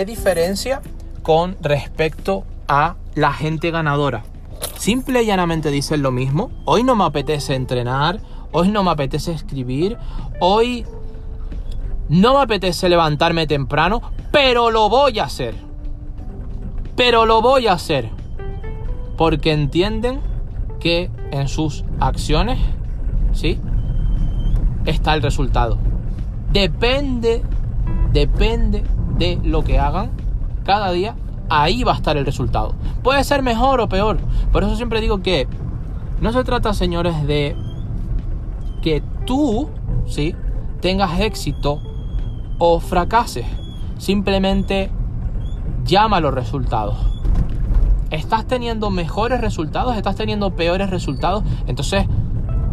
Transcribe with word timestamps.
¿qué 0.00 0.06
diferencia 0.06 0.80
con 1.22 1.58
respecto 1.60 2.44
a 2.66 2.94
la 3.14 3.34
gente 3.34 3.70
ganadora? 3.70 4.22
Simple 4.78 5.22
y 5.22 5.26
llanamente 5.26 5.70
dicen 5.70 6.00
lo 6.00 6.10
mismo. 6.10 6.50
Hoy 6.64 6.84
no 6.84 6.96
me 6.96 7.04
apetece 7.04 7.54
entrenar, 7.54 8.18
hoy 8.50 8.70
no 8.70 8.82
me 8.82 8.92
apetece 8.92 9.32
escribir, 9.32 9.98
hoy 10.40 10.86
no 12.08 12.32
me 12.32 12.40
apetece 12.40 12.88
levantarme 12.88 13.46
temprano, 13.46 14.00
pero 14.32 14.70
lo 14.70 14.88
voy 14.88 15.18
a 15.18 15.24
hacer. 15.24 15.54
Pero 16.96 17.26
lo 17.26 17.42
voy 17.42 17.66
a 17.66 17.74
hacer. 17.74 18.08
Porque 19.18 19.52
entienden 19.52 20.22
que 20.80 21.10
en 21.30 21.46
sus 21.46 21.84
acciones, 21.98 22.58
¿sí? 23.34 23.60
Está 24.86 25.12
el 25.12 25.20
resultado. 25.20 25.76
Depende, 26.54 27.42
depende 28.14 28.82
de 29.20 29.38
lo 29.44 29.62
que 29.62 29.78
hagan 29.78 30.10
cada 30.64 30.90
día, 30.90 31.14
ahí 31.48 31.84
va 31.84 31.92
a 31.92 31.96
estar 31.96 32.16
el 32.16 32.24
resultado. 32.24 32.74
Puede 33.04 33.22
ser 33.22 33.42
mejor 33.42 33.80
o 33.80 33.88
peor. 33.88 34.18
Por 34.50 34.64
eso 34.64 34.74
siempre 34.74 35.00
digo 35.00 35.22
que 35.22 35.46
no 36.20 36.32
se 36.32 36.42
trata, 36.42 36.74
señores, 36.74 37.26
de 37.26 37.54
que 38.82 39.02
tú, 39.26 39.68
¿sí? 40.06 40.34
Tengas 40.80 41.20
éxito 41.20 41.80
o 42.58 42.80
fracases. 42.80 43.44
Simplemente 43.98 44.90
llama 45.84 46.20
los 46.20 46.32
resultados. 46.32 46.96
¿Estás 48.10 48.46
teniendo 48.46 48.90
mejores 48.90 49.40
resultados? 49.40 49.96
¿Estás 49.96 50.16
teniendo 50.16 50.56
peores 50.56 50.88
resultados? 50.90 51.44
Entonces, 51.66 52.06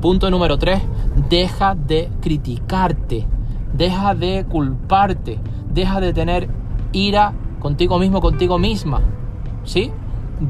punto 0.01 0.31
número 0.31 0.57
3, 0.57 0.81
deja 1.29 1.75
de 1.75 2.09
criticarte, 2.21 3.27
deja 3.73 4.15
de 4.15 4.45
culparte, 4.49 5.39
deja 5.73 5.99
de 5.99 6.13
tener 6.13 6.49
ira 6.91 7.33
contigo 7.59 7.99
mismo, 7.99 8.21
contigo 8.21 8.59
misma. 8.59 9.01
¿Sí? 9.63 9.91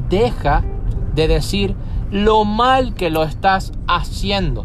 Deja 0.08 0.62
de 1.14 1.28
decir 1.28 1.74
lo 2.10 2.44
mal 2.44 2.94
que 2.94 3.10
lo 3.10 3.22
estás 3.22 3.72
haciendo. 3.86 4.64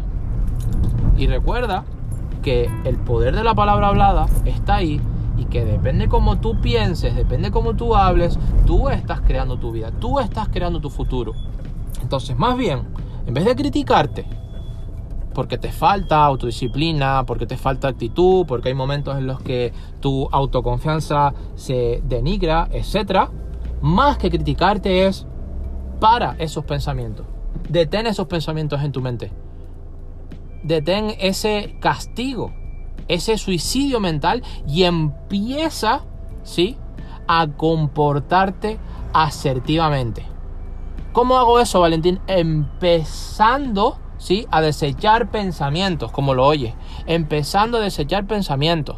Y 1.17 1.27
recuerda 1.27 1.85
que 2.41 2.69
el 2.83 2.97
poder 2.97 3.35
de 3.35 3.43
la 3.43 3.55
palabra 3.55 3.87
hablada 3.87 4.27
está 4.45 4.75
ahí 4.75 5.01
y 5.37 5.45
que 5.45 5.65
depende 5.65 6.07
cómo 6.07 6.39
tú 6.39 6.59
pienses, 6.61 7.15
depende 7.15 7.51
cómo 7.51 7.75
tú 7.75 7.95
hables, 7.95 8.37
tú 8.65 8.89
estás 8.89 9.21
creando 9.21 9.57
tu 9.57 9.71
vida, 9.71 9.91
tú 9.91 10.19
estás 10.19 10.49
creando 10.49 10.79
tu 10.79 10.89
futuro. 10.89 11.33
Entonces, 12.01 12.37
más 12.37 12.57
bien, 12.57 12.81
en 13.25 13.33
vez 13.33 13.45
de 13.45 13.55
criticarte, 13.55 14.25
porque 15.33 15.57
te 15.57 15.71
falta 15.71 16.23
autodisciplina, 16.23 17.25
porque 17.25 17.45
te 17.45 17.57
falta 17.57 17.87
actitud, 17.87 18.45
porque 18.45 18.69
hay 18.69 18.75
momentos 18.75 19.17
en 19.17 19.27
los 19.27 19.41
que 19.41 19.73
tu 19.99 20.27
autoconfianza 20.31 21.33
se 21.55 22.01
denigra, 22.05 22.67
etc. 22.71 23.29
Más 23.81 24.17
que 24.17 24.29
criticarte 24.29 25.05
es 25.07 25.25
para 25.99 26.35
esos 26.39 26.65
pensamientos. 26.65 27.25
Detén 27.69 28.07
esos 28.07 28.27
pensamientos 28.27 28.81
en 28.81 28.91
tu 28.91 29.01
mente. 29.01 29.31
Detén 30.63 31.15
ese 31.19 31.75
castigo 31.79 32.51
ese 33.07 33.37
suicidio 33.37 33.99
mental 33.99 34.43
y 34.67 34.83
empieza, 34.83 36.01
¿sí? 36.43 36.77
A 37.27 37.47
comportarte 37.47 38.79
asertivamente. 39.13 40.25
¿Cómo 41.11 41.37
hago 41.37 41.59
eso, 41.59 41.79
Valentín? 41.79 42.19
Empezando, 42.27 43.99
¿sí? 44.17 44.47
A 44.51 44.61
desechar 44.61 45.31
pensamientos, 45.31 46.11
como 46.11 46.33
lo 46.33 46.45
oyes. 46.45 46.73
Empezando 47.05 47.77
a 47.77 47.81
desechar 47.81 48.25
pensamientos. 48.25 48.97